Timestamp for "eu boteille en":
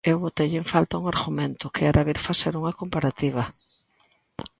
0.11-0.67